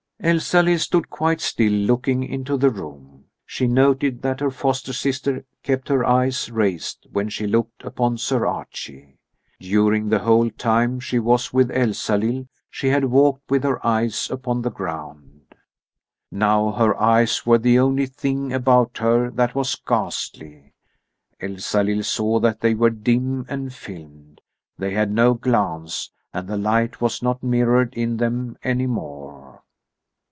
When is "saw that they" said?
22.03-22.75